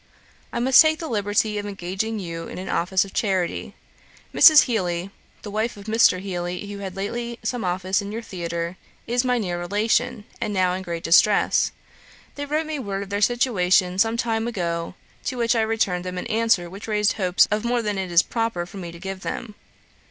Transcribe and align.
'I 0.51 0.61
must 0.61 0.81
take 0.81 0.97
the 0.97 1.07
liberty 1.07 1.59
of 1.59 1.67
engaging 1.67 2.17
you 2.17 2.47
in 2.47 2.57
an 2.57 2.69
office 2.69 3.05
of 3.05 3.13
charity. 3.13 3.75
Mrs. 4.33 4.63
Heely, 4.63 5.11
the 5.43 5.51
wife 5.51 5.77
of 5.77 5.85
Mr. 5.85 6.19
Heely, 6.19 6.67
who 6.71 6.79
had 6.79 6.95
lately 6.95 7.37
some 7.43 7.63
office 7.63 8.01
in 8.01 8.11
your 8.11 8.23
theatre, 8.23 8.77
is 9.05 9.23
my 9.23 9.37
near 9.37 9.59
relation, 9.59 10.23
and 10.41 10.55
now 10.55 10.73
in 10.73 10.81
great 10.81 11.03
distress. 11.03 11.71
They 12.33 12.47
wrote 12.47 12.65
me 12.65 12.79
word 12.79 13.03
of 13.03 13.09
their 13.09 13.21
situation 13.21 13.99
some 13.99 14.17
time 14.17 14.47
ago, 14.47 14.95
to 15.25 15.37
which 15.37 15.55
I 15.55 15.61
returned 15.61 16.03
them 16.03 16.17
an 16.17 16.25
answer 16.25 16.67
which 16.67 16.87
raised 16.87 17.13
hopes 17.13 17.47
of 17.51 17.63
more 17.63 17.83
than 17.83 17.99
it 17.99 18.11
is 18.11 18.23
proper 18.23 18.65
for 18.65 18.77
me 18.77 18.91
to 18.91 18.97
give 18.99 19.19
them. 19.21 19.53